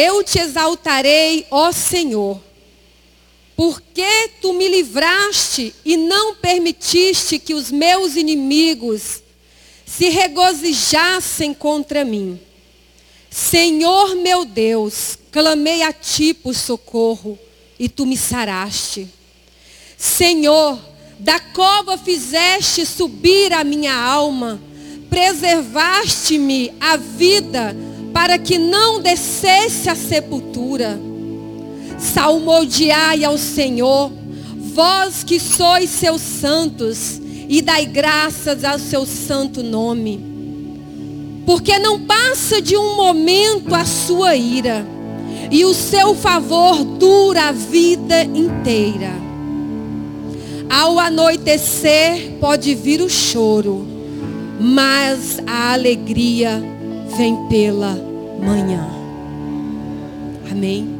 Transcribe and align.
Eu 0.00 0.22
te 0.22 0.38
exaltarei, 0.38 1.44
ó 1.50 1.72
Senhor, 1.72 2.40
porque 3.56 4.30
tu 4.40 4.52
me 4.52 4.68
livraste 4.68 5.74
e 5.84 5.96
não 5.96 6.36
permitiste 6.36 7.36
que 7.40 7.52
os 7.52 7.68
meus 7.68 8.14
inimigos 8.14 9.20
se 9.84 10.08
regozijassem 10.08 11.52
contra 11.52 12.04
mim. 12.04 12.38
Senhor 13.28 14.14
meu 14.14 14.44
Deus, 14.44 15.18
clamei 15.32 15.82
a 15.82 15.92
ti 15.92 16.32
por 16.32 16.54
socorro 16.54 17.36
e 17.76 17.88
tu 17.88 18.06
me 18.06 18.16
saraste. 18.16 19.08
Senhor, 19.96 20.78
da 21.18 21.40
cova 21.40 21.98
fizeste 21.98 22.86
subir 22.86 23.52
a 23.52 23.64
minha 23.64 23.96
alma, 23.96 24.62
preservaste-me 25.10 26.72
a 26.80 26.96
vida 26.96 27.87
para 28.18 28.36
que 28.36 28.58
não 28.58 29.00
descesse 29.00 29.88
a 29.88 29.94
sepultura. 29.94 30.98
Salmodiai 32.00 33.24
ao 33.24 33.38
Senhor, 33.38 34.10
vós 34.74 35.22
que 35.22 35.38
sois 35.38 35.88
seus 35.88 36.20
santos, 36.20 37.20
e 37.48 37.62
dai 37.62 37.86
graças 37.86 38.64
ao 38.64 38.76
seu 38.76 39.06
santo 39.06 39.62
nome. 39.62 40.18
Porque 41.46 41.78
não 41.78 42.00
passa 42.00 42.60
de 42.60 42.76
um 42.76 42.96
momento 42.96 43.72
a 43.72 43.84
sua 43.84 44.34
ira, 44.34 44.84
e 45.48 45.64
o 45.64 45.72
seu 45.72 46.12
favor 46.12 46.84
dura 46.84 47.44
a 47.44 47.52
vida 47.52 48.24
inteira. 48.24 49.12
Ao 50.68 50.98
anoitecer 50.98 52.32
pode 52.40 52.74
vir 52.74 53.00
o 53.00 53.08
choro, 53.08 53.86
mas 54.60 55.38
a 55.46 55.72
alegria 55.72 56.60
vem 57.16 57.36
pela 57.48 58.07
manhã. 58.38 58.88
Amém. 60.50 60.98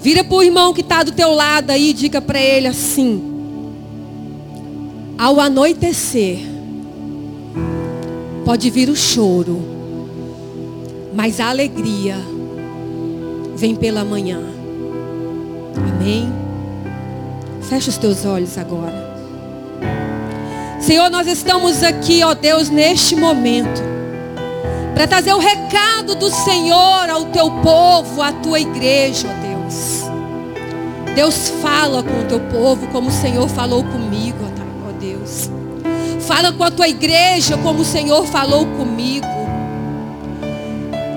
Vira 0.00 0.24
para 0.24 0.36
o 0.36 0.42
irmão 0.42 0.72
que 0.72 0.80
está 0.80 1.02
do 1.02 1.12
teu 1.12 1.32
lado 1.32 1.70
aí 1.70 1.90
e 1.90 1.92
diga 1.92 2.20
para 2.20 2.40
ele 2.40 2.66
assim: 2.66 3.22
ao 5.16 5.38
anoitecer, 5.38 6.40
pode 8.44 8.68
vir 8.70 8.88
o 8.88 8.96
choro, 8.96 9.62
mas 11.14 11.38
a 11.38 11.48
alegria 11.48 12.16
vem 13.54 13.76
pela 13.76 14.04
manhã. 14.04 14.40
Amém? 15.76 16.28
Fecha 17.62 17.90
os 17.90 17.96
teus 17.96 18.24
olhos 18.24 18.58
agora. 18.58 19.12
Senhor, 20.80 21.08
nós 21.08 21.28
estamos 21.28 21.84
aqui, 21.84 22.24
ó 22.24 22.34
Deus, 22.34 22.68
neste 22.68 23.14
momento, 23.14 23.91
para 24.94 25.06
trazer 25.06 25.32
o 25.32 25.38
recado 25.38 26.14
do 26.14 26.30
Senhor 26.30 27.08
ao 27.08 27.26
teu 27.26 27.50
povo, 27.62 28.20
à 28.20 28.32
tua 28.32 28.60
igreja, 28.60 29.28
ó 29.28 29.46
Deus. 29.46 30.02
Deus 31.14 31.48
fala 31.62 32.02
com 32.02 32.20
o 32.20 32.24
teu 32.24 32.40
povo 32.40 32.86
como 32.88 33.08
o 33.08 33.12
Senhor 33.12 33.48
falou 33.48 33.84
comigo, 33.84 34.38
ó 34.88 34.92
Deus. 34.92 35.50
Fala 36.20 36.52
com 36.52 36.64
a 36.64 36.70
tua 36.70 36.88
igreja 36.88 37.56
como 37.58 37.80
o 37.80 37.84
Senhor 37.84 38.24
falou 38.26 38.66
comigo. 38.66 39.26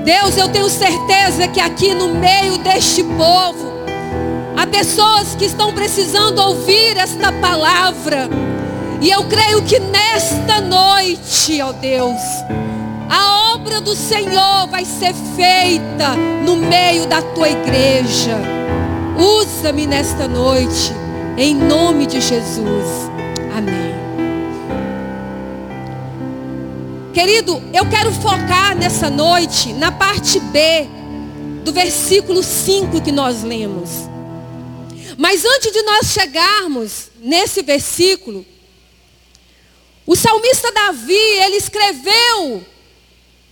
Deus, 0.04 0.38
eu 0.38 0.48
tenho 0.50 0.70
certeza 0.70 1.48
que 1.48 1.60
aqui 1.60 1.94
no 1.94 2.10
meio 2.10 2.58
deste 2.60 3.04
povo, 3.04 3.74
há 4.56 4.68
pessoas 4.68 5.34
que 5.36 5.46
estão 5.46 5.74
precisando 5.74 6.40
ouvir 6.40 6.96
esta 6.98 7.32
palavra. 7.32 8.30
E 9.02 9.10
eu 9.10 9.24
creio 9.26 9.64
que 9.64 9.80
nesta 9.80 10.62
noite, 10.62 11.62
ó 11.62 11.72
Deus, 11.72 12.22
a 13.10 13.45
obra 13.66 13.82
do 13.82 13.96
Senhor 13.96 14.68
vai 14.68 14.86
ser 14.86 15.12
feita 15.36 16.16
no 16.46 16.56
meio 16.56 17.08
da 17.08 17.20
tua 17.20 17.50
igreja. 17.50 18.38
Usa-me 19.18 19.88
nesta 19.88 20.28
noite, 20.28 20.94
em 21.36 21.56
nome 21.56 22.06
de 22.06 22.22
Jesus. 22.22 23.10
Amém. 23.58 23.96
Querido, 27.12 27.60
eu 27.74 27.90
quero 27.90 28.12
focar 28.12 28.78
nessa 28.78 29.10
noite 29.10 29.74
na 29.74 29.92
parte 29.92 30.40
B 30.40 30.88
do 31.64 31.74
versículo 31.74 32.44
5 32.44 33.02
que 33.02 33.12
nós 33.12 33.42
lemos. 33.42 33.90
Mas 35.18 35.44
antes 35.44 35.72
de 35.72 35.82
nós 35.82 36.12
chegarmos 36.12 37.10
nesse 37.20 37.64
versículo, 37.64 38.46
o 40.06 40.16
salmista 40.16 40.72
Davi, 40.72 41.14
ele 41.14 41.56
escreveu 41.56 42.75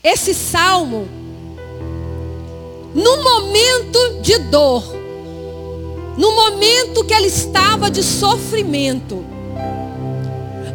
esse 0.04 0.34
salmo 0.34 1.08
num 2.94 3.24
momento 3.24 4.20
de 4.22 4.38
dor, 4.38 4.84
no 6.18 6.36
momento 6.36 7.06
que 7.06 7.14
ele 7.14 7.28
estava 7.28 7.90
de 7.90 8.04
sofrimento. 8.04 9.26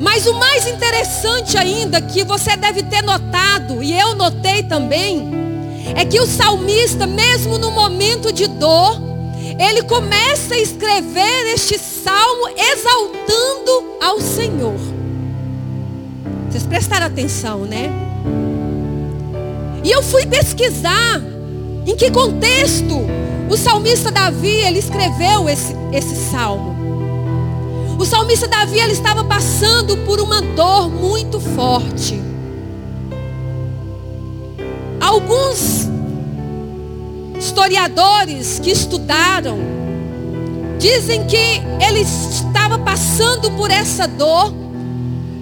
Mas 0.00 0.26
o 0.26 0.32
mais 0.32 0.66
interessante 0.66 1.58
ainda, 1.58 2.00
que 2.00 2.24
você 2.24 2.56
deve 2.56 2.82
ter 2.84 3.02
notado, 3.02 3.82
e 3.82 3.92
eu 3.92 4.14
notei 4.14 4.62
também, 4.62 5.28
é 5.94 6.06
que 6.06 6.18
o 6.18 6.26
salmista, 6.26 7.06
mesmo 7.06 7.58
no 7.58 7.70
momento 7.70 8.32
de 8.32 8.46
dor, 8.46 8.98
ele 9.58 9.82
começa 9.82 10.54
a 10.54 10.58
escrever 10.58 11.52
este 11.52 11.78
salmo 11.78 12.48
exaltando 12.56 13.96
ao 14.00 14.20
Senhor. 14.20 14.78
Vocês 16.48 16.64
prestaram 16.64 17.06
atenção, 17.06 17.66
né? 17.66 18.07
E 19.88 19.90
eu 19.90 20.02
fui 20.02 20.26
pesquisar 20.26 21.18
em 21.86 21.96
que 21.96 22.10
contexto 22.10 22.94
o 23.48 23.56
salmista 23.56 24.10
Davi 24.10 24.50
ele 24.50 24.80
escreveu 24.80 25.48
esse, 25.48 25.74
esse 25.90 26.14
salmo. 26.30 26.76
O 27.98 28.04
salmista 28.04 28.46
Davi 28.46 28.78
ele 28.78 28.92
estava 28.92 29.24
passando 29.24 29.96
por 30.04 30.20
uma 30.20 30.42
dor 30.42 30.90
muito 30.90 31.40
forte. 31.40 32.20
Alguns 35.00 35.88
historiadores 37.38 38.58
que 38.58 38.70
estudaram 38.70 39.56
dizem 40.78 41.26
que 41.26 41.62
ele 41.82 42.00
estava 42.00 42.78
passando 42.78 43.50
por 43.52 43.70
essa 43.70 44.06
dor 44.06 44.52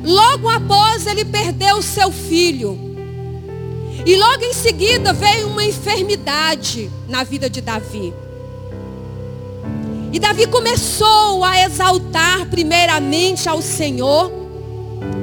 logo 0.04 0.48
após 0.48 1.04
ele 1.04 1.24
perder 1.24 1.74
o 1.74 1.82
seu 1.82 2.12
filho. 2.12 2.85
E 4.06 4.14
logo 4.14 4.44
em 4.44 4.52
seguida 4.52 5.12
veio 5.12 5.48
uma 5.48 5.64
enfermidade 5.64 6.88
na 7.08 7.24
vida 7.24 7.50
de 7.50 7.60
Davi. 7.60 8.14
E 10.12 10.20
Davi 10.20 10.46
começou 10.46 11.42
a 11.42 11.64
exaltar 11.64 12.46
primeiramente 12.48 13.48
ao 13.48 13.60
Senhor. 13.60 14.30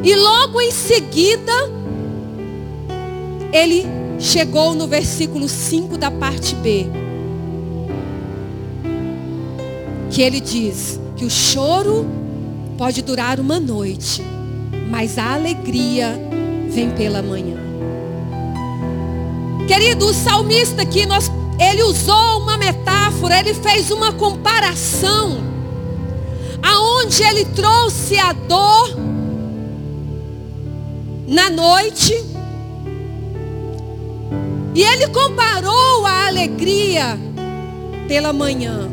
E 0.04 0.14
logo 0.14 0.60
em 0.60 0.70
seguida, 0.70 1.54
ele 3.54 3.86
chegou 4.20 4.76
no 4.76 4.86
versículo 4.86 5.48
5 5.48 5.98
da 5.98 6.12
parte 6.12 6.54
B. 6.56 6.86
Que 10.12 10.22
ele 10.22 10.42
diz 10.42 11.00
que 11.16 11.24
o 11.24 11.30
choro 11.30 12.06
pode 12.78 13.02
durar 13.02 13.40
uma 13.40 13.62
noite, 13.62 14.22
mas 14.90 15.18
a 15.18 15.36
alegria 15.36 16.20
vem 16.70 16.92
pela 16.92 17.22
manhã. 17.22 17.63
Querido, 19.68 20.08
o 20.08 20.14
salmista 20.14 20.82
aqui, 20.82 21.06
nós, 21.06 21.32
ele 21.60 21.84
usou 21.84 22.42
uma 22.42 22.58
metáfora, 22.58 23.40
ele 23.40 23.54
fez 23.54 23.92
uma 23.92 24.12
comparação, 24.12 25.38
aonde 26.62 27.24
ele 27.24 27.46
trouxe 27.46 28.20
a 28.20 28.34
dor 28.34 28.96
na 31.28 31.50
noite, 31.50 32.14
e 34.76 34.84
ele 34.84 35.08
comparou 35.08 36.06
a 36.06 36.28
alegria 36.28 37.18
pela 38.08 38.34
manhã, 38.34 38.90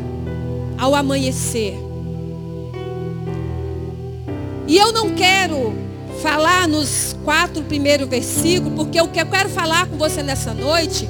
ao 0.77 0.95
amanhecer. 0.95 1.77
E 4.67 4.77
eu 4.77 4.93
não 4.93 5.09
quero 5.09 5.73
falar 6.21 6.67
nos 6.67 7.15
quatro 7.25 7.63
primeiros 7.63 8.07
versículos, 8.07 8.73
porque 8.75 9.01
o 9.01 9.07
que 9.07 9.19
eu 9.19 9.25
quero 9.25 9.49
falar 9.49 9.87
com 9.87 9.97
você 9.97 10.21
nessa 10.21 10.53
noite 10.53 11.09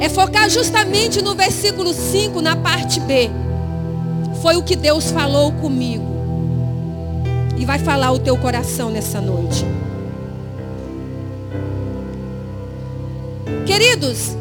é 0.00 0.08
focar 0.08 0.50
justamente 0.50 1.22
no 1.22 1.34
versículo 1.34 1.94
5, 1.94 2.42
na 2.42 2.56
parte 2.56 2.98
B. 3.00 3.30
Foi 4.42 4.56
o 4.56 4.62
que 4.62 4.74
Deus 4.74 5.12
falou 5.12 5.52
comigo. 5.52 6.04
E 7.56 7.64
vai 7.64 7.78
falar 7.78 8.10
o 8.10 8.18
teu 8.18 8.36
coração 8.36 8.90
nessa 8.90 9.20
noite. 9.20 9.64
Queridos, 13.64 14.36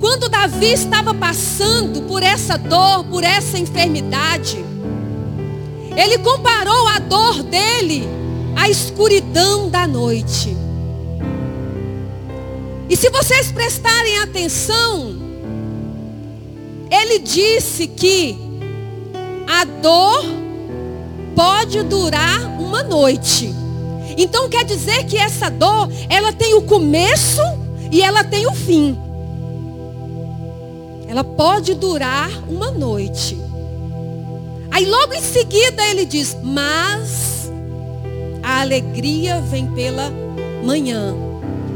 quando 0.00 0.30
Davi 0.30 0.72
estava 0.72 1.12
passando 1.12 2.02
por 2.02 2.22
essa 2.22 2.56
dor, 2.56 3.04
por 3.04 3.22
essa 3.22 3.58
enfermidade, 3.58 4.64
ele 5.94 6.16
comparou 6.18 6.88
a 6.88 6.98
dor 6.98 7.42
dele 7.42 8.17
a 8.58 8.68
escuridão 8.68 9.70
da 9.70 9.86
noite. 9.86 10.56
E 12.90 12.96
se 12.96 13.08
vocês 13.08 13.52
prestarem 13.52 14.18
atenção, 14.18 15.14
ele 16.90 17.20
disse 17.20 17.86
que 17.86 18.36
a 19.46 19.64
dor 19.64 20.24
pode 21.36 21.82
durar 21.84 22.60
uma 22.60 22.82
noite. 22.82 23.54
Então 24.16 24.48
quer 24.48 24.64
dizer 24.64 25.04
que 25.04 25.16
essa 25.16 25.48
dor, 25.48 25.88
ela 26.08 26.32
tem 26.32 26.54
o 26.54 26.62
começo 26.62 27.40
e 27.92 28.02
ela 28.02 28.24
tem 28.24 28.44
o 28.48 28.52
fim. 28.52 28.98
Ela 31.06 31.22
pode 31.22 31.74
durar 31.74 32.28
uma 32.48 32.72
noite. 32.72 33.38
Aí 34.68 34.84
logo 34.84 35.14
em 35.14 35.22
seguida 35.22 35.86
ele 35.86 36.04
diz: 36.04 36.36
Mas 36.42 37.37
a 38.48 38.62
alegria 38.62 39.42
vem 39.42 39.66
pela 39.66 40.10
manhã. 40.64 41.14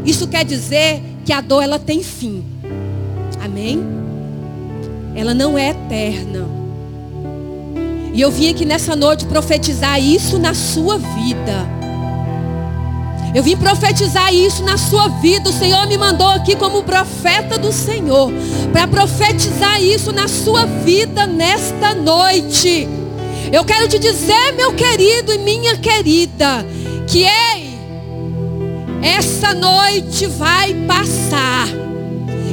Isso 0.07 0.27
quer 0.27 0.43
dizer 0.43 1.03
que 1.23 1.31
a 1.31 1.43
dor 1.43 1.63
ela 1.63 1.79
tem 1.79 2.03
fim. 2.03 2.43
Amém? 3.45 3.79
Ela 5.15 5.35
não 5.35 5.59
é 5.59 5.69
eterna. 5.69 6.49
E 8.15 8.19
eu 8.19 8.31
vim 8.31 8.49
aqui 8.49 8.65
nessa 8.65 8.97
noite 8.97 9.27
profetizar 9.27 10.03
isso 10.03 10.39
na 10.39 10.55
sua 10.55 10.97
vida. 10.97 11.69
Eu 13.35 13.43
vim 13.43 13.55
profetizar 13.55 14.33
isso 14.35 14.63
na 14.63 14.79
sua 14.79 15.09
vida. 15.09 15.51
O 15.51 15.53
Senhor 15.53 15.87
me 15.87 15.99
mandou 15.99 16.29
aqui 16.29 16.57
como 16.57 16.85
profeta 16.85 17.59
do 17.59 17.71
Senhor. 17.71 18.33
Para 18.73 18.89
profetizar 18.89 19.83
isso 19.83 20.11
na 20.11 20.27
sua 20.27 20.65
vida 20.65 21.27
nesta 21.27 21.95
noite. 21.95 22.89
Eu 23.51 23.65
quero 23.65 23.89
te 23.89 23.99
dizer, 23.99 24.53
meu 24.53 24.75
querido 24.75 25.33
e 25.33 25.39
minha 25.39 25.77
querida, 25.77 26.65
que 27.07 27.25
ei, 27.25 27.79
essa 29.03 29.53
noite 29.55 30.27
vai 30.27 30.75
passar. 30.87 31.69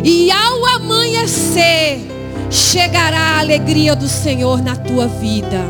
E 0.03 0.31
ao 0.31 0.65
amanhecer, 0.65 1.99
chegará 2.49 3.19
a 3.19 3.39
alegria 3.39 3.95
do 3.95 4.07
Senhor 4.07 4.61
na 4.61 4.75
tua 4.75 5.07
vida. 5.07 5.63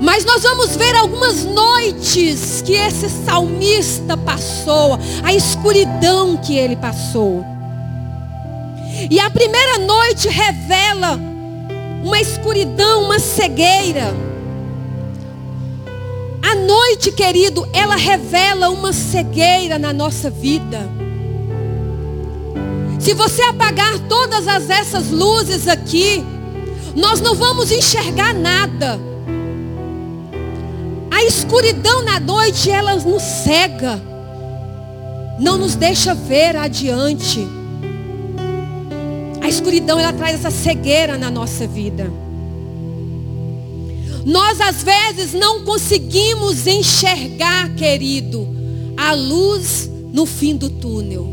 Mas 0.00 0.24
nós 0.24 0.42
vamos 0.42 0.76
ver 0.76 0.96
algumas 0.96 1.44
noites 1.44 2.60
que 2.66 2.72
esse 2.72 3.08
salmista 3.08 4.16
passou, 4.16 4.98
a 5.22 5.32
escuridão 5.32 6.36
que 6.36 6.56
ele 6.56 6.74
passou. 6.74 7.44
E 9.08 9.20
a 9.20 9.30
primeira 9.30 9.78
noite 9.78 10.28
revela 10.28 11.31
uma 12.02 12.20
escuridão, 12.20 13.04
uma 13.04 13.18
cegueira. 13.18 14.12
A 16.42 16.54
noite, 16.54 17.12
querido, 17.12 17.66
ela 17.72 17.96
revela 17.96 18.68
uma 18.68 18.92
cegueira 18.92 19.78
na 19.78 19.92
nossa 19.92 20.28
vida. 20.28 20.80
Se 22.98 23.14
você 23.14 23.42
apagar 23.42 23.98
todas 24.08 24.46
as, 24.46 24.68
essas 24.68 25.10
luzes 25.10 25.68
aqui, 25.68 26.24
nós 26.94 27.20
não 27.20 27.34
vamos 27.34 27.70
enxergar 27.70 28.34
nada. 28.34 28.98
A 31.10 31.24
escuridão 31.24 32.02
na 32.02 32.18
noite, 32.18 32.70
ela 32.70 32.96
nos 32.96 33.22
cega. 33.22 34.00
Não 35.38 35.56
nos 35.56 35.74
deixa 35.74 36.14
ver 36.14 36.56
adiante. 36.56 37.61
Escuridão, 39.52 39.98
ela 39.98 40.12
traz 40.12 40.36
essa 40.36 40.50
cegueira 40.50 41.18
na 41.18 41.30
nossa 41.30 41.66
vida. 41.66 42.10
Nós 44.24 44.60
às 44.60 44.82
vezes 44.82 45.32
não 45.32 45.64
conseguimos 45.64 46.66
enxergar, 46.66 47.74
querido, 47.74 48.48
a 48.96 49.12
luz 49.12 49.90
no 50.12 50.26
fim 50.26 50.56
do 50.56 50.70
túnel. 50.70 51.28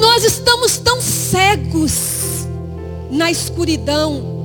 Nós 0.00 0.24
estamos 0.24 0.78
tão 0.78 1.00
cegos 1.00 2.46
na 3.10 3.30
escuridão 3.30 4.38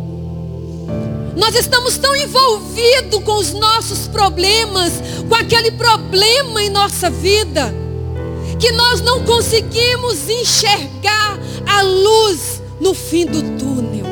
nós 1.36 1.56
estamos 1.56 1.98
tão 1.98 2.16
envolvidos 2.16 3.24
com 3.24 3.38
os 3.38 3.54
nossos 3.54 4.08
problemas, 4.08 4.94
com 5.28 5.36
aquele 5.36 5.72
problema 5.72 6.62
em 6.62 6.70
nossa 6.70 7.10
vida, 7.10 7.74
que 8.60 8.72
nós 8.72 9.02
não 9.02 9.24
conseguimos 9.24 10.30
enxergar 10.30 11.40
a 11.68 11.82
luz 11.82 12.62
no 12.80 12.94
fim 12.94 13.26
do 13.26 13.42
túnel. 13.58 14.06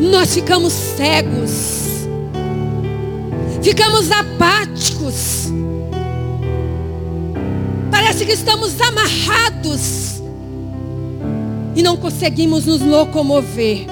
Nós 0.00 0.34
ficamos 0.34 0.72
cegos, 0.72 2.08
ficamos 3.62 4.10
apáticos, 4.10 5.48
parece 7.90 8.24
que 8.24 8.32
estamos 8.32 8.80
amarrados 8.80 10.20
e 11.76 11.82
não 11.82 11.96
conseguimos 11.96 12.66
nos 12.66 12.80
locomover, 12.80 13.86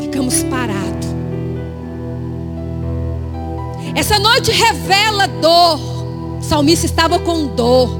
ficamos 0.00 0.42
parados. 0.44 1.11
Essa 3.94 4.18
noite 4.18 4.50
revela 4.50 5.26
dor. 5.26 5.78
O 6.38 6.42
salmista 6.42 6.86
estava 6.86 7.18
com 7.18 7.46
dor. 7.46 7.90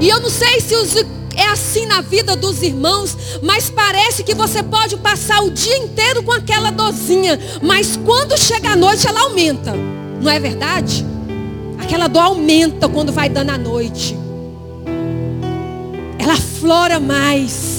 E 0.00 0.08
eu 0.08 0.20
não 0.20 0.30
sei 0.30 0.60
se 0.60 0.74
os, 0.74 0.96
é 1.34 1.46
assim 1.50 1.86
na 1.86 2.00
vida 2.00 2.36
dos 2.36 2.62
irmãos, 2.62 3.16
mas 3.42 3.70
parece 3.70 4.22
que 4.22 4.34
você 4.34 4.62
pode 4.62 4.96
passar 4.96 5.42
o 5.42 5.50
dia 5.50 5.76
inteiro 5.78 6.22
com 6.22 6.32
aquela 6.32 6.70
dorzinha, 6.70 7.38
mas 7.62 7.98
quando 8.04 8.38
chega 8.38 8.70
a 8.70 8.76
noite 8.76 9.06
ela 9.06 9.22
aumenta. 9.22 9.72
Não 10.20 10.30
é 10.30 10.38
verdade? 10.38 11.04
Aquela 11.80 12.06
dor 12.06 12.22
aumenta 12.22 12.88
quando 12.88 13.12
vai 13.12 13.28
dando 13.28 13.50
a 13.50 13.58
noite. 13.58 14.16
Ela 16.18 16.36
flora 16.36 17.00
mais. 17.00 17.71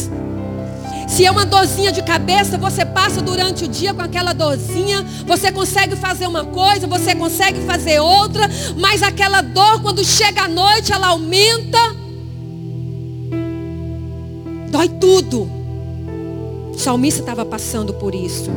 Se 1.14 1.24
é 1.24 1.30
uma 1.30 1.46
dorzinha 1.46 1.92
de 1.92 2.02
cabeça, 2.02 2.58
você 2.58 2.84
passa 2.84 3.22
durante 3.22 3.66
o 3.66 3.68
dia 3.68 3.94
com 3.94 4.02
aquela 4.02 4.34
dorzinha, 4.34 5.06
você 5.28 5.52
consegue 5.52 5.96
fazer 5.96 6.26
uma 6.26 6.44
coisa, 6.44 6.88
você 6.88 7.14
consegue 7.14 7.62
fazer 7.68 8.00
outra, 8.00 8.50
mas 8.80 9.04
aquela 9.04 9.42
dor, 9.42 9.80
quando 9.84 10.04
chega 10.04 10.46
à 10.46 10.48
noite, 10.48 10.92
ela 10.92 11.10
aumenta. 11.10 11.78
Dói 14.72 14.90
tudo. 14.90 15.48
O 16.74 16.80
salmista 16.80 17.20
estava 17.20 17.46
passando 17.46 17.94
por 17.94 18.16
isso. 18.16 18.50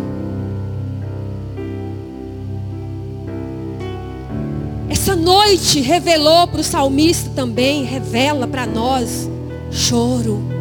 Essa 4.88 5.14
noite 5.14 5.82
revelou 5.82 6.48
para 6.48 6.62
o 6.62 6.64
salmista 6.64 7.28
também, 7.36 7.84
revela 7.84 8.46
para 8.46 8.64
nós 8.64 9.28
choro. 9.70 10.55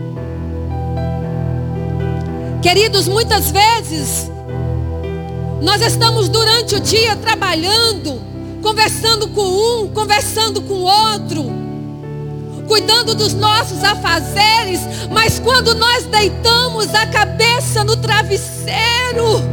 Queridos, 2.66 3.08
muitas 3.08 3.52
vezes 3.52 4.28
nós 5.62 5.84
estamos 5.84 6.28
durante 6.28 6.74
o 6.74 6.80
dia 6.80 7.16
trabalhando, 7.16 8.20
conversando 8.60 9.28
com 9.28 9.44
um, 9.84 9.88
conversando 9.90 10.60
com 10.64 10.82
outro, 10.82 11.46
cuidando 12.68 13.14
dos 13.14 13.36
nossos 13.36 13.84
afazeres, 13.84 14.80
mas 15.12 15.38
quando 15.38 15.76
nós 15.76 16.06
deitamos 16.06 16.92
a 16.96 17.06
cabeça 17.06 17.84
no 17.84 17.96
travesseiro, 17.98 19.44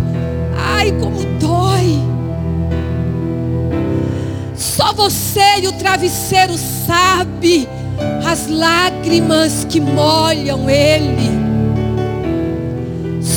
ai 0.57 0.91
como 0.93 1.23
dói. 1.39 1.99
Só 4.57 4.95
você 4.95 5.61
e 5.61 5.69
o 5.69 5.73
travesseiro 5.73 6.55
sabe 6.87 7.69
as 8.27 8.49
lágrimas 8.49 9.67
que 9.69 9.83
molham 9.83 10.71
ele. 10.71 11.42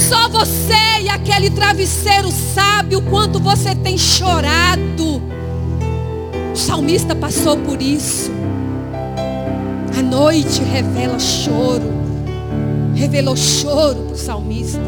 Só 0.07 0.29
você 0.29 1.01
e 1.01 1.09
aquele 1.09 1.49
travesseiro 1.49 2.29
sabe 2.31 2.95
o 2.95 3.01
quanto 3.01 3.39
você 3.39 3.73
tem 3.73 3.97
chorado. 3.97 5.19
O 6.53 6.55
salmista 6.55 7.15
passou 7.15 7.57
por 7.57 7.81
isso. 7.81 8.31
A 9.97 10.03
noite 10.03 10.61
revela 10.63 11.17
choro. 11.17 11.91
Revelou 12.93 13.35
choro 13.35 14.03
para 14.03 14.13
o 14.13 14.17
salmista. 14.17 14.79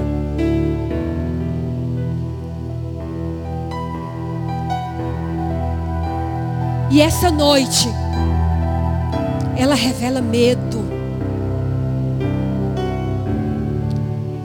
E 6.92 7.02
essa 7.02 7.32
noite, 7.32 7.90
ela 9.58 9.74
revela 9.74 10.22
medo. 10.22 10.97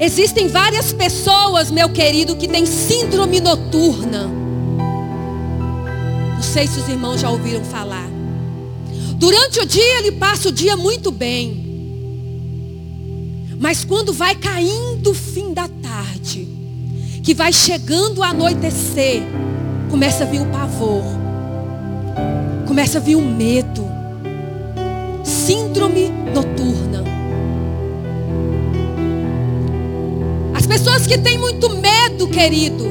Existem 0.02 0.49
várias 0.49 0.92
pessoas, 0.92 1.71
meu 1.71 1.88
querido, 1.88 2.35
que 2.35 2.49
têm 2.49 2.66
síndrome 2.66 3.38
noturna. 3.38 4.28
Não 6.35 6.42
sei 6.42 6.66
se 6.66 6.80
os 6.80 6.88
irmãos 6.88 7.21
já 7.21 7.30
ouviram 7.30 7.62
falar. 7.62 8.11
Durante 9.14 9.61
o 9.61 9.64
dia 9.64 10.00
ele 10.00 10.11
passa 10.11 10.49
o 10.49 10.52
dia 10.52 10.76
muito 10.76 11.12
bem. 11.12 11.62
Mas 13.61 13.85
quando 13.85 14.12
vai 14.12 14.35
caindo 14.35 15.12
o 15.12 15.14
fim 15.14 15.54
da 15.54 15.68
tarde, 15.68 16.49
que 17.23 17.32
vai 17.32 17.52
chegando 17.52 18.25
a 18.25 18.30
anoitecer, 18.30 19.23
começa 19.88 20.25
a 20.25 20.26
vir 20.26 20.40
o 20.40 20.47
pavor. 20.47 21.04
Começa 22.66 22.99
a 22.99 23.00
vir 23.00 23.14
o 23.14 23.23
medo. 23.23 23.88
síndrome 25.23 26.09
noturna. 26.35 27.12
As 30.62 30.66
pessoas 30.69 31.09
que 31.09 31.19
têm 31.19 31.37
muito 31.37 31.69
medo, 31.71 32.28
querido, 32.28 32.87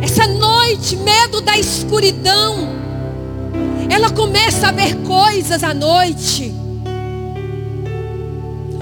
essa 0.00 0.26
noite, 0.26 0.96
medo 0.96 1.42
da 1.42 1.58
escuridão, 1.58 2.70
ela 3.90 4.08
começa 4.08 4.68
a 4.68 4.72
ver 4.72 4.96
coisas 5.02 5.62
à 5.62 5.74
noite, 5.74 6.54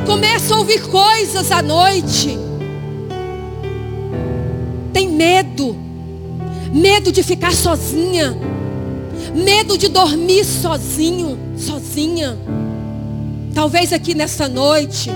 começa 0.07 0.55
a 0.55 0.59
ouvir 0.59 0.81
coisas 0.83 1.51
à 1.51 1.61
noite, 1.61 2.39
tem 4.93 5.09
medo, 5.09 5.77
medo 6.73 7.11
de 7.11 7.25
ficar 7.25 7.53
sozinha, 7.53 8.39
medo 9.35 9.77
de 9.77 9.89
dormir 9.89 10.45
sozinho, 10.45 11.37
sozinha. 11.59 12.39
Talvez 13.53 13.93
aqui 13.93 14.15
nessa 14.15 14.47
noite 14.47 15.11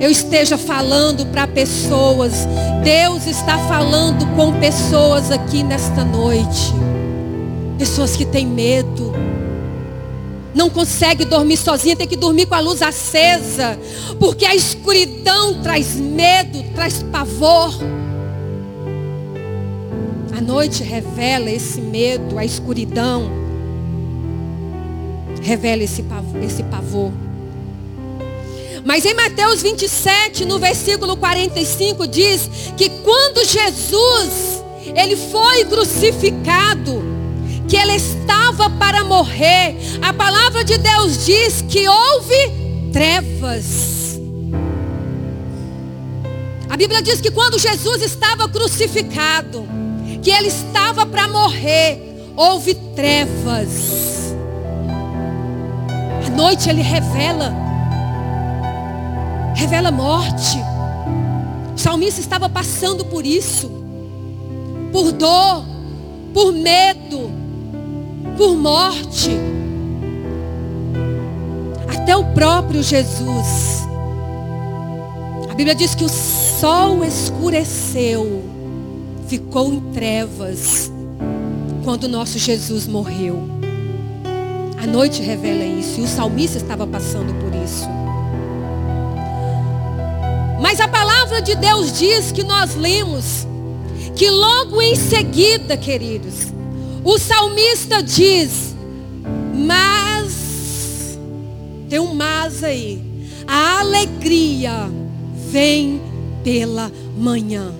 eu 0.00 0.10
esteja 0.10 0.56
falando 0.56 1.26
para 1.26 1.46
pessoas, 1.46 2.48
Deus 2.82 3.26
está 3.26 3.58
falando 3.68 4.26
com 4.34 4.58
pessoas 4.58 5.30
aqui 5.30 5.62
nesta 5.62 6.02
noite. 6.02 6.72
Pessoas 7.78 8.16
que 8.16 8.24
têm 8.24 8.46
medo. 8.46 9.12
Não 10.54 10.70
consegue 10.70 11.26
dormir 11.26 11.58
sozinha, 11.58 11.94
tem 11.94 12.08
que 12.08 12.16
dormir 12.16 12.46
com 12.46 12.54
a 12.54 12.60
luz 12.60 12.80
acesa. 12.80 13.78
Porque 14.18 14.46
a 14.46 14.54
escuridão 14.54 15.60
traz 15.62 15.94
medo, 15.96 16.62
traz 16.74 17.02
pavor. 17.02 17.74
A 20.36 20.40
noite 20.40 20.82
revela 20.82 21.50
esse 21.50 21.78
medo, 21.78 22.38
a 22.38 22.44
escuridão 22.44 23.30
revela 25.42 25.82
esse 25.82 26.02
pavor. 26.02 26.42
Esse 26.42 26.62
pavor. 26.62 27.12
Mas 28.84 29.04
em 29.04 29.14
Mateus 29.14 29.62
27, 29.62 30.44
no 30.44 30.58
versículo 30.58 31.16
45, 31.16 32.06
diz 32.06 32.48
que 32.76 32.88
quando 33.02 33.44
Jesus 33.44 34.62
ele 34.96 35.16
foi 35.16 35.64
crucificado, 35.64 37.02
que 37.68 37.76
ele 37.76 37.94
estava 37.94 38.68
para 38.70 39.04
morrer, 39.04 39.76
a 40.02 40.12
palavra 40.12 40.64
de 40.64 40.76
Deus 40.78 41.24
diz 41.24 41.62
que 41.62 41.88
houve 41.88 42.60
trevas. 42.92 44.18
A 46.68 46.76
Bíblia 46.76 47.02
diz 47.02 47.20
que 47.20 47.30
quando 47.30 47.58
Jesus 47.58 48.02
estava 48.02 48.48
crucificado, 48.48 49.68
que 50.22 50.30
ele 50.30 50.48
estava 50.48 51.04
para 51.04 51.28
morrer, 51.28 52.00
houve 52.36 52.74
trevas. 52.74 54.34
À 56.26 56.30
noite 56.30 56.68
ele 56.68 56.82
revela, 56.82 57.69
revela 59.54 59.90
morte. 59.90 60.58
O 61.74 61.78
salmista 61.78 62.20
estava 62.20 62.48
passando 62.48 63.04
por 63.04 63.24
isso, 63.24 63.70
por 64.92 65.12
dor, 65.12 65.64
por 66.32 66.52
medo, 66.52 67.30
por 68.36 68.56
morte. 68.56 69.30
Até 71.88 72.16
o 72.16 72.24
próprio 72.32 72.82
Jesus. 72.82 73.86
A 75.50 75.54
Bíblia 75.54 75.74
diz 75.74 75.94
que 75.94 76.04
o 76.04 76.08
sol 76.08 77.04
escureceu 77.04 78.42
ficou 79.26 79.72
em 79.72 79.80
trevas 79.92 80.90
quando 81.84 82.08
nosso 82.08 82.38
Jesus 82.38 82.86
morreu. 82.86 83.48
A 84.82 84.86
noite 84.86 85.22
revela 85.22 85.64
isso 85.64 86.00
e 86.00 86.02
o 86.02 86.06
salmista 86.06 86.56
estava 86.58 86.86
passando 86.86 87.32
por 87.34 87.54
isso. 87.54 87.99
Mas 90.60 90.80
a 90.80 90.86
palavra 90.86 91.40
de 91.40 91.54
Deus 91.54 91.98
diz 91.98 92.30
que 92.30 92.42
nós 92.42 92.74
lemos 92.74 93.46
que 94.14 94.28
logo 94.30 94.82
em 94.82 94.94
seguida, 94.94 95.76
queridos, 95.76 96.52
o 97.02 97.18
salmista 97.18 98.02
diz: 98.02 98.74
Mas, 99.54 101.18
tem 101.88 101.98
um 101.98 102.14
mas 102.14 102.62
aí, 102.62 103.00
a 103.46 103.80
alegria 103.80 104.90
vem 105.50 106.00
pela 106.44 106.92
manhã. 107.16 107.72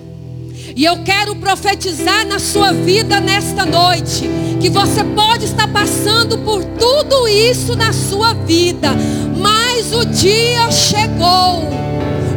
E 0.75 0.85
eu 0.85 1.03
quero 1.03 1.35
profetizar 1.35 2.25
na 2.25 2.39
sua 2.39 2.71
vida 2.71 3.19
nesta 3.19 3.65
noite. 3.65 4.29
Que 4.59 4.69
você 4.69 5.03
pode 5.03 5.45
estar 5.45 5.67
passando 5.67 6.37
por 6.39 6.63
tudo 6.63 7.27
isso 7.27 7.75
na 7.75 7.91
sua 7.91 8.33
vida. 8.33 8.89
Mas 9.37 9.93
o 9.93 10.05
dia 10.05 10.71
chegou. 10.71 11.67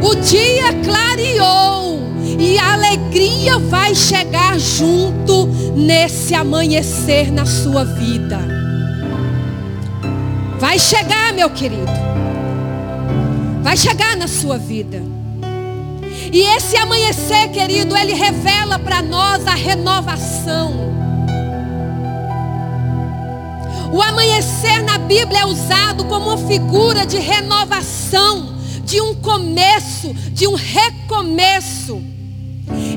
O 0.05 0.15
dia 0.15 0.71
clareou. 0.83 2.05
E 2.37 2.59
a 2.59 2.73
alegria 2.73 3.57
vai 3.57 3.95
chegar 3.95 4.59
junto 4.59 5.47
nesse 5.75 6.35
amanhecer 6.35 7.31
na 7.31 7.45
sua 7.45 7.83
vida. 7.83 8.39
Vai 10.59 10.77
chegar, 10.77 11.33
meu 11.33 11.49
querido. 11.49 11.91
Vai 13.63 13.75
chegar 13.75 14.15
na 14.15 14.27
sua 14.27 14.57
vida. 14.57 15.01
E 16.31 16.41
esse 16.41 16.77
amanhecer, 16.77 17.49
querido, 17.49 17.95
ele 17.95 18.13
revela 18.13 18.77
para 18.77 19.01
nós 19.01 19.47
a 19.47 19.55
renovação. 19.55 20.73
O 23.91 24.01
amanhecer 24.01 24.83
na 24.83 24.97
Bíblia 24.97 25.41
é 25.41 25.45
usado 25.45 26.03
como 26.05 26.31
uma 26.31 26.37
figura 26.37 27.05
de 27.05 27.17
renovação, 27.17 28.54
de 28.85 29.01
um 29.01 29.15
começo, 29.15 30.13
de 30.31 30.47
um 30.47 30.53
recomeço. 30.53 32.01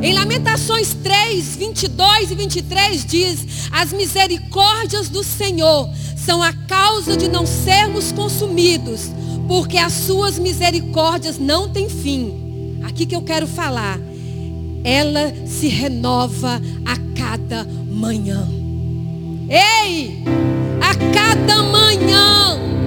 Em 0.03 0.13
Lamentações 0.13 0.95
3, 0.95 1.57
22 1.57 2.31
e 2.31 2.35
23 2.35 3.05
diz: 3.05 3.47
As 3.73 3.93
misericórdias 3.93 5.09
do 5.09 5.25
Senhor 5.25 5.89
são 6.17 6.43
a 6.43 6.53
causa 6.53 7.17
de 7.17 7.29
não 7.29 7.47
sermos 7.47 8.13
consumidos, 8.13 9.11
porque 9.49 9.79
as 9.79 9.93
suas 9.93 10.39
misericórdias 10.39 11.39
não 11.39 11.69
têm 11.69 11.89
fim 11.89 12.81
aqui 12.85 13.07
que 13.07 13.17
eu 13.17 13.23
quero 13.23 13.47
falar. 13.47 13.99
Ela 14.85 15.33
se 15.47 15.69
renova 15.69 16.61
a 16.85 16.97
cada 17.17 17.65
manhã. 17.65 18.49
Ei! 19.49 20.25
A 20.81 20.95
cada 21.13 21.63
manhã 21.63 22.78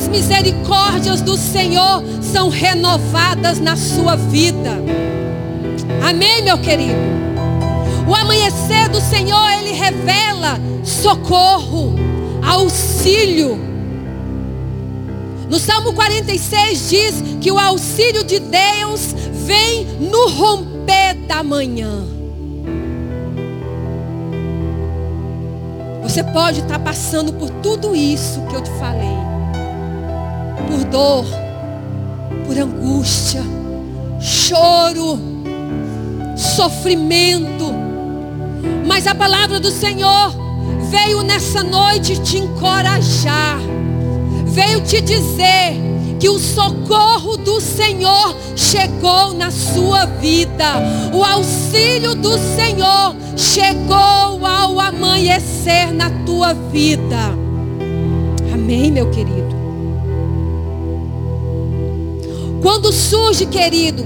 as 0.00 0.08
misericórdias 0.08 1.20
do 1.20 1.36
Senhor 1.36 2.02
são 2.22 2.48
renovadas 2.48 3.60
na 3.60 3.76
sua 3.76 4.16
vida. 4.16 4.70
Amém, 6.02 6.42
meu 6.42 6.56
querido? 6.56 6.94
O 8.08 8.14
amanhecer 8.14 8.88
do 8.88 8.98
Senhor, 8.98 9.50
ele 9.58 9.72
revela 9.72 10.58
socorro, 10.82 11.96
auxílio. 12.42 13.58
No 15.50 15.58
Salmo 15.58 15.92
46 15.92 16.88
diz 16.88 17.22
que 17.38 17.52
o 17.52 17.58
auxílio 17.58 18.24
de 18.24 18.38
Deus 18.38 19.14
vem 19.44 19.84
no 20.00 20.30
romper 20.30 21.14
da 21.28 21.42
manhã. 21.42 22.06
Você 26.02 26.24
pode 26.24 26.60
estar 26.60 26.78
passando 26.78 27.34
por 27.34 27.50
tudo 27.62 27.94
isso 27.94 28.40
que 28.46 28.54
eu 28.54 28.62
te 28.62 28.70
falei. 28.78 29.29
Por 30.70 30.84
dor, 30.84 31.24
por 32.46 32.56
angústia, 32.56 33.42
choro, 34.20 35.18
sofrimento. 36.36 37.74
Mas 38.86 39.06
a 39.08 39.14
palavra 39.14 39.58
do 39.58 39.70
Senhor 39.70 40.32
veio 40.88 41.22
nessa 41.22 41.64
noite 41.64 42.20
te 42.20 42.38
encorajar. 42.38 43.58
Veio 44.46 44.80
te 44.82 45.00
dizer 45.00 45.74
que 46.20 46.28
o 46.28 46.38
socorro 46.38 47.36
do 47.36 47.60
Senhor 47.60 48.36
chegou 48.54 49.34
na 49.34 49.50
sua 49.50 50.04
vida. 50.04 50.74
O 51.12 51.24
auxílio 51.24 52.14
do 52.14 52.38
Senhor 52.56 53.16
chegou 53.36 54.46
ao 54.46 54.78
amanhecer 54.78 55.92
na 55.92 56.10
tua 56.24 56.52
vida. 56.52 57.34
Amém, 58.52 58.92
meu 58.92 59.10
querido. 59.10 59.59
Quando 62.60 62.92
surge, 62.92 63.46
querido, 63.46 64.04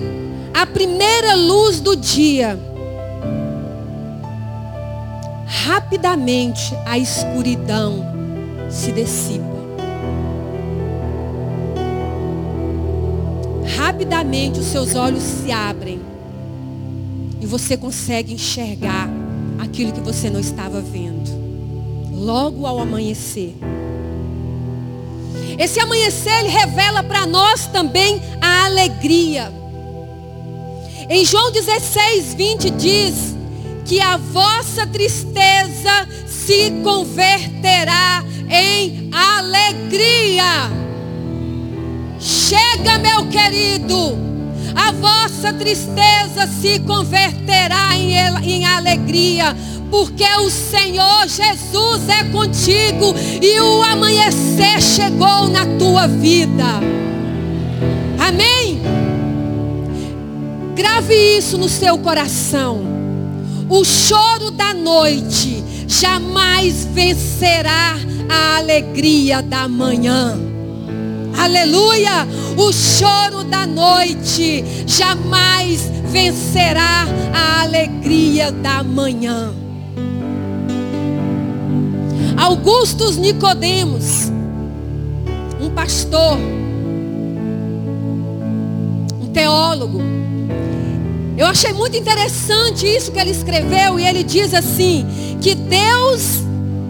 a 0.52 0.64
primeira 0.66 1.34
luz 1.34 1.80
do 1.80 1.96
dia, 1.96 2.58
rapidamente 5.46 6.74
a 6.86 6.98
escuridão 6.98 8.04
se 8.70 8.92
dissipa. 8.92 9.54
rapidamente 13.94 14.58
os 14.58 14.66
seus 14.66 14.94
olhos 14.94 15.22
se 15.22 15.52
abrem 15.52 16.00
e 17.40 17.46
você 17.46 17.76
consegue 17.76 18.34
enxergar 18.34 19.08
aquilo 19.58 19.92
que 19.92 20.00
você 20.00 20.28
não 20.28 20.40
estava 20.40 20.80
vendo. 20.80 21.30
Logo 22.12 22.66
ao 22.66 22.80
amanhecer. 22.80 23.54
Esse 25.58 25.80
amanhecer 25.80 26.40
ele 26.40 26.48
revela 26.48 27.02
para 27.02 27.26
nós 27.26 27.66
também 27.66 28.20
a 28.40 28.64
alegria. 28.66 29.52
Em 31.08 31.24
João 31.24 31.52
16, 31.52 32.34
20 32.34 32.70
diz 32.70 33.34
que 33.84 34.00
a 34.00 34.16
vossa 34.16 34.86
tristeza 34.86 36.08
se 36.26 36.70
converterá 36.82 38.24
em 38.50 39.10
alegria. 39.12 40.70
Chega, 42.18 42.98
meu 42.98 43.26
querido, 43.26 44.16
a 44.74 44.92
vossa 44.92 45.52
tristeza 45.52 46.46
se 46.60 46.80
converterá 46.80 47.96
em, 47.96 48.14
em 48.42 48.64
alegria 48.64 49.54
porque 49.94 50.24
o 50.40 50.50
Senhor 50.50 51.28
Jesus 51.28 52.08
é 52.08 52.24
contigo 52.24 53.14
e 53.40 53.60
o 53.60 53.80
amanhecer 53.80 54.82
chegou 54.82 55.46
na 55.46 55.64
tua 55.78 56.08
vida. 56.08 56.80
Amém? 58.18 58.82
Grave 60.74 61.14
isso 61.14 61.56
no 61.56 61.68
seu 61.68 61.96
coração. 61.96 62.80
O 63.68 63.84
choro 63.84 64.50
da 64.50 64.74
noite 64.74 65.62
jamais 65.86 66.84
vencerá 66.86 67.94
a 68.28 68.56
alegria 68.56 69.42
da 69.42 69.68
manhã. 69.68 70.36
Aleluia! 71.38 72.26
O 72.56 72.72
choro 72.72 73.44
da 73.44 73.64
noite 73.64 74.64
jamais 74.88 75.82
vencerá 76.10 77.06
a 77.32 77.62
alegria 77.62 78.50
da 78.50 78.82
manhã. 78.82 79.54
Augustus 82.44 83.16
Nicodemos, 83.16 84.30
um 85.58 85.70
pastor, 85.70 86.36
um 89.18 89.26
teólogo. 89.32 90.02
Eu 91.38 91.46
achei 91.46 91.72
muito 91.72 91.96
interessante 91.96 92.86
isso 92.86 93.10
que 93.10 93.18
ele 93.18 93.30
escreveu 93.30 93.98
e 93.98 94.04
ele 94.04 94.22
diz 94.22 94.52
assim, 94.52 95.06
que 95.40 95.54
Deus 95.54 96.42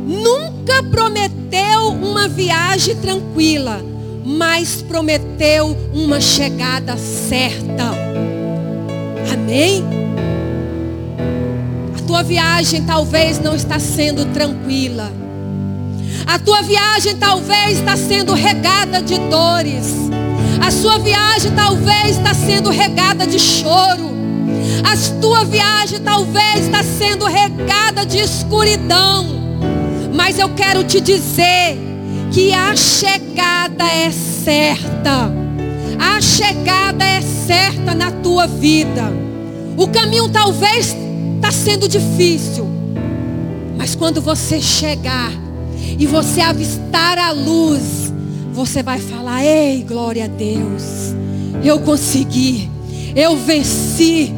nunca 0.04 0.82
prometeu 0.90 1.87
uma 2.02 2.26
viagem 2.26 2.96
tranquila, 2.96 3.80
mas 4.25 4.82
prometeu 4.82 5.76
uma 5.94 6.20
chegada 6.20 6.96
certa. 6.96 7.92
Amém? 9.32 9.84
A 11.96 12.02
tua 12.08 12.25
viagem 12.25 12.82
talvez 12.82 13.38
não 13.38 13.54
está 13.54 13.78
sendo 13.78 14.25
tranquila 14.32 15.23
a 16.26 16.38
tua 16.38 16.62
viagem 16.62 17.16
talvez 17.16 17.78
está 17.78 17.97
sendo 17.97 18.33
regada 18.33 19.02
de 19.02 19.19
dores. 19.19 19.95
A 20.64 20.71
sua 20.71 20.99
viagem 20.99 21.52
talvez 21.52 22.16
está 22.16 22.33
sendo 22.33 22.71
regada 22.71 23.26
de 23.26 23.38
choro. 23.38 24.14
A 24.83 25.21
tua 25.21 25.45
viagem 25.45 26.00
talvez 26.00 26.66
está 26.66 26.83
sendo 26.83 27.26
regada 27.26 28.07
de 28.07 28.19
escuridão. 28.19 29.26
Mas 30.14 30.38
eu 30.38 30.49
quero 30.50 30.85
te 30.85 31.00
dizer 31.00 31.78
que 32.33 32.52
a 32.52 32.75
chegada 32.75 33.85
é 33.85 34.11
certa. 34.11 35.31
A 35.99 36.21
chegada 36.21 37.04
é 37.04 37.21
certa 37.21 37.95
na 37.95 38.10
tua 38.10 38.47
vida. 38.47 39.13
O 39.76 39.89
caminho 39.89 40.28
talvez 40.28 40.97
está 41.37 41.50
sendo 41.50 41.89
difícil. 41.89 42.67
Mas 43.76 43.95
quando 43.95 44.21
você 44.21 44.60
chegar, 44.60 45.30
e 45.99 46.06
você 46.06 46.40
avistar 46.40 47.18
a 47.18 47.32
luz, 47.32 48.12
você 48.52 48.82
vai 48.82 48.99
falar: 48.99 49.44
Ei, 49.44 49.82
glória 49.82 50.25
a 50.25 50.28
Deus, 50.28 51.14
eu 51.62 51.80
consegui, 51.80 52.70
eu 53.14 53.36
venci, 53.36 54.32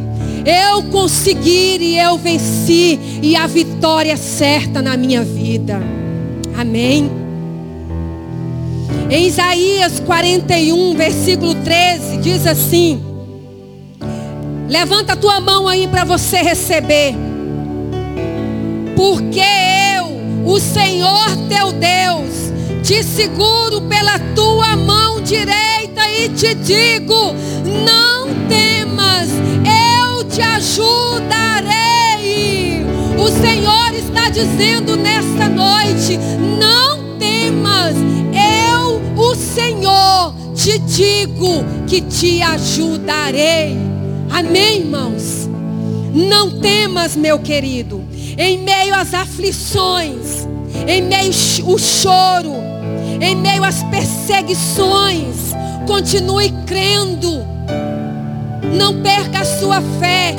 eu 0.45 0.83
consegui 0.85 1.79
e 1.81 1.99
eu 1.99 2.17
venci, 2.19 2.99
e 3.23 3.37
a 3.37 3.47
vitória 3.47 4.13
é 4.13 4.17
certa 4.17 4.81
na 4.81 4.97
minha 4.97 5.23
vida. 5.23 5.81
Amém. 6.59 7.11
Em 9.09 9.27
Isaías 9.27 10.01
41, 10.01 10.97
versículo 10.97 11.55
13, 11.55 12.17
diz 12.19 12.47
assim: 12.47 13.01
Levanta 14.69 15.13
a 15.13 15.17
tua 15.17 15.41
mão 15.41 15.69
aí 15.69 15.87
para 15.87 16.05
você 16.05 16.39
receber. 16.39 17.15
Porque 18.97 19.41
o 20.47 20.61
Senhor 20.61 21.37
teu 21.49 21.73
Deus, 21.73 22.53
te 22.83 23.03
seguro 23.03 23.83
pela 23.83 24.17
tua 24.35 24.77
mão 24.77 25.21
direita 25.21 26.09
e 26.09 26.29
te 26.29 26.55
digo: 26.55 27.35
não 27.85 28.29
temas, 28.49 29.29
eu 30.09 30.23
te 30.25 30.41
ajudarei. 30.41 31.67
O 33.19 33.29
Senhor 33.29 33.93
está 33.93 34.29
dizendo 34.29 34.97
nesta 34.97 35.49
noite: 35.49 36.17
não 36.61 37.19
temas, 37.19 37.97
eu, 38.33 39.03
o 39.21 39.35
Senhor, 39.35 40.33
te 40.55 40.79
digo 40.79 41.65
que 41.89 42.01
te 42.01 42.41
ajudarei. 42.41 43.77
Amém, 44.31 44.83
irmãos? 44.83 45.49
Não 46.15 46.51
temas, 46.61 47.17
meu 47.17 47.41
querido 47.41 48.16
em 48.39 48.59
meio 48.59 48.95
às 48.95 49.15
aflições, 49.15 50.47
em 50.87 51.03
meio 51.03 51.33
ao 51.65 51.79
choro, 51.79 52.53
em 53.21 53.35
meio 53.35 53.65
às 53.65 53.83
perseguições, 53.85 55.55
continue 55.87 56.53
crendo. 56.67 57.47
Não 58.75 59.01
perca 59.03 59.41
a 59.41 59.45
sua 59.45 59.81
fé, 59.99 60.35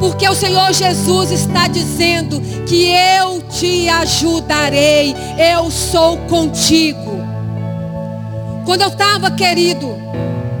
porque 0.00 0.26
o 0.26 0.34
Senhor 0.34 0.72
Jesus 0.72 1.30
está 1.30 1.68
dizendo 1.68 2.40
que 2.66 2.90
eu 2.90 3.42
te 3.42 3.88
ajudarei, 3.90 5.14
eu 5.54 5.70
sou 5.70 6.16
contigo. 6.28 7.18
Quando 8.64 8.82
eu 8.82 8.88
estava, 8.88 9.30
querido, 9.30 9.94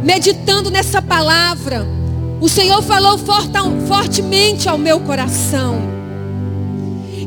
meditando 0.02 0.70
nessa 0.70 1.00
palavra, 1.00 1.86
o 2.40 2.48
Senhor 2.48 2.82
falou 2.82 3.18
fortemente 3.86 4.68
ao 4.68 4.76
meu 4.76 5.00
coração 5.00 5.97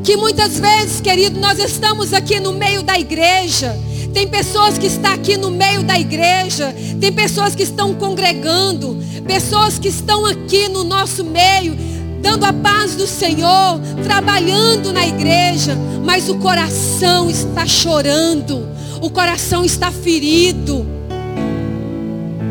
que 0.02 0.16
muitas 0.16 0.58
vezes, 0.58 1.00
querido, 1.00 1.38
nós 1.38 1.58
estamos 1.58 2.12
aqui 2.12 2.40
no 2.40 2.52
meio 2.52 2.82
da 2.82 2.98
igreja. 2.98 3.78
Tem 4.12 4.26
pessoas 4.26 4.76
que 4.76 4.86
estão 4.86 5.12
aqui 5.12 5.36
no 5.36 5.50
meio 5.50 5.82
da 5.82 5.98
igreja, 5.98 6.74
tem 7.00 7.10
pessoas 7.12 7.54
que 7.54 7.62
estão 7.62 7.94
congregando, 7.94 8.98
pessoas 9.26 9.78
que 9.78 9.88
estão 9.88 10.26
aqui 10.26 10.68
no 10.68 10.84
nosso 10.84 11.24
meio, 11.24 11.74
dando 12.20 12.44
a 12.44 12.52
paz 12.52 12.94
do 12.94 13.06
Senhor, 13.06 13.80
trabalhando 14.04 14.92
na 14.92 15.06
igreja, 15.06 15.78
mas 16.04 16.28
o 16.28 16.36
coração 16.36 17.30
está 17.30 17.64
chorando, 17.64 18.68
o 19.00 19.08
coração 19.08 19.64
está 19.64 19.90
ferido. 19.90 20.86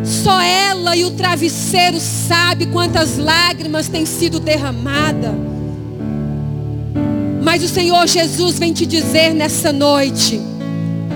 Só 0.03 0.41
ela 0.41 0.95
e 0.95 1.05
o 1.05 1.11
travesseiro 1.11 1.99
sabe 1.99 2.65
quantas 2.65 3.17
lágrimas 3.17 3.87
têm 3.87 4.05
sido 4.05 4.39
derramadas. 4.39 5.50
Mas 7.41 7.63
o 7.63 7.67
Senhor 7.67 8.07
Jesus 8.07 8.59
vem 8.59 8.71
te 8.71 8.85
dizer 8.85 9.33
nessa 9.33 9.73
noite 9.73 10.39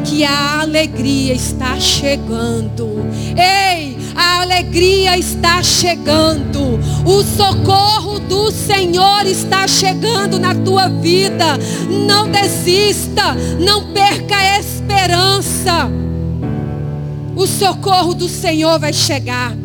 que 0.03 0.23
a 0.23 0.61
alegria 0.61 1.33
está 1.33 1.79
chegando. 1.79 3.05
Ei, 3.35 3.97
a 4.15 4.41
alegria 4.41 5.17
está 5.17 5.61
chegando. 5.61 6.79
O 7.05 7.23
socorro 7.23 8.19
do 8.19 8.51
Senhor 8.51 9.25
está 9.25 9.67
chegando 9.67 10.39
na 10.39 10.55
tua 10.55 10.87
vida. 10.87 11.57
Não 12.07 12.29
desista, 12.29 13.35
não 13.59 13.93
perca 13.93 14.35
a 14.35 14.59
esperança. 14.59 15.89
O 17.35 17.45
socorro 17.45 18.13
do 18.13 18.29
Senhor 18.29 18.79
vai 18.79 18.93
chegar. 18.93 19.55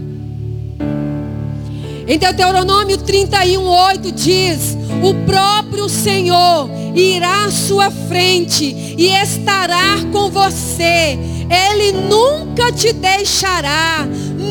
Em 2.07 2.19
Deuteronômio 2.19 2.97
31, 2.97 3.63
8 3.63 4.13
diz: 4.13 4.77
O 5.03 5.15
próprio 5.25 5.89
Senhor 5.89 6.69
irá 6.95 7.45
à 7.45 7.51
sua 7.51 7.91
frente 7.91 8.65
e 8.99 9.09
estará 9.09 9.97
com 10.13 10.31
você. 10.31 11.19
Ele 11.49 11.93
nunca 11.93 12.71
te 12.71 12.93
deixará, 12.93 14.07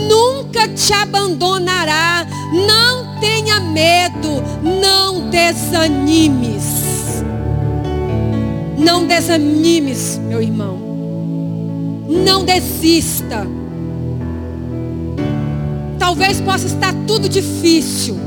nunca 0.08 0.68
te 0.68 0.92
abandonará. 0.92 2.26
Não 2.68 3.20
tenha 3.20 3.60
medo, 3.60 4.44
não 4.82 5.30
desanimes. 5.30 6.64
Não 8.78 9.06
desanimes, 9.06 10.20
meu 10.28 10.42
irmão. 10.42 10.80
Não 12.08 12.44
desista. 12.44 13.46
Talvez 16.00 16.42
possa 16.42 16.66
estar 16.66 16.94
tudo 17.06 17.30
difícil. 17.30 18.18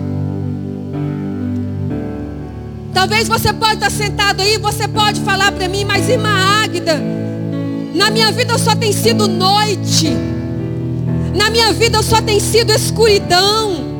Talvez 2.92 3.26
você 3.26 3.52
pode 3.52 3.74
estar 3.74 3.90
sentado 3.90 4.42
aí, 4.42 4.58
você 4.58 4.86
pode 4.86 5.20
falar 5.22 5.50
para 5.52 5.68
mim, 5.68 5.84
mas 5.84 6.08
irmã 6.08 6.28
Águida, 6.62 7.00
Na 7.94 8.10
minha 8.10 8.30
vida 8.32 8.56
só 8.58 8.74
tem 8.74 8.92
sido 8.92 9.28
noite. 9.28 10.10
Na 11.34 11.50
minha 11.50 11.72
vida 11.72 12.02
só 12.02 12.20
tem 12.20 12.38
sido 12.38 12.70
escuridão. 12.70 13.92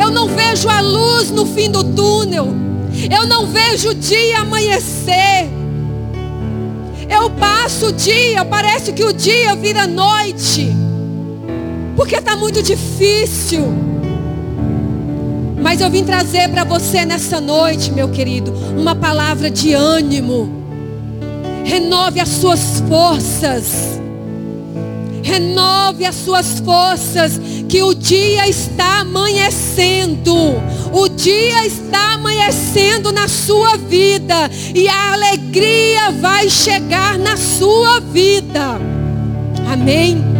Eu 0.00 0.10
não 0.10 0.28
vejo 0.28 0.68
a 0.68 0.80
luz 0.80 1.30
no 1.30 1.46
fim 1.46 1.70
do 1.70 1.82
túnel. 1.82 2.48
Eu 3.10 3.26
não 3.26 3.46
vejo 3.46 3.90
o 3.90 3.94
dia 3.94 4.40
amanhecer. 4.40 5.48
Eu 7.08 7.30
passo 7.30 7.86
o 7.86 7.92
dia, 7.92 8.44
parece 8.44 8.92
que 8.92 9.04
o 9.04 9.12
dia 9.12 9.54
vira 9.54 9.86
noite. 9.86 10.74
Porque 11.94 12.16
está 12.16 12.36
muito 12.36 12.62
difícil. 12.62 13.95
Mas 15.66 15.80
eu 15.80 15.90
vim 15.90 16.04
trazer 16.04 16.48
para 16.48 16.62
você 16.62 17.04
nessa 17.04 17.40
noite, 17.40 17.90
meu 17.90 18.08
querido, 18.08 18.52
uma 18.78 18.94
palavra 18.94 19.50
de 19.50 19.74
ânimo. 19.74 20.48
Renove 21.64 22.20
as 22.20 22.28
suas 22.28 22.80
forças. 22.88 24.00
Renove 25.24 26.04
as 26.04 26.14
suas 26.14 26.60
forças, 26.60 27.40
que 27.68 27.82
o 27.82 27.94
dia 27.94 28.48
está 28.48 29.00
amanhecendo. 29.00 30.54
O 30.92 31.08
dia 31.08 31.66
está 31.66 32.12
amanhecendo 32.12 33.10
na 33.10 33.26
sua 33.26 33.76
vida 33.76 34.48
e 34.72 34.86
a 34.86 35.14
alegria 35.14 36.12
vai 36.12 36.48
chegar 36.48 37.18
na 37.18 37.36
sua 37.36 37.98
vida. 37.98 38.80
Amém. 39.68 40.35